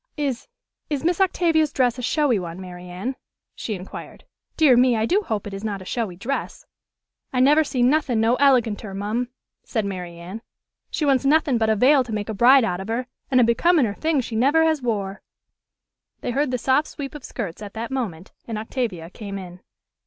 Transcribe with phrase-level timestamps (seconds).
[0.17, 0.47] "Is
[0.89, 3.15] is Miss Octavia's dress a showy one, Mary Anne?"
[3.53, 4.23] she inquired.
[4.57, 6.65] "Dear me, I do hope it is not a showy dress!"
[7.31, 9.27] "I never see nothin' no eleganter, mum,"
[9.63, 10.41] said Mary Anne:
[10.89, 13.43] "she wants nothin' but a veil to make a bride out of her an' a
[13.43, 15.21] becominer thing she never has wore."
[16.21, 19.59] They heard the soft sweep of skirts at that moment, and Octavia came in.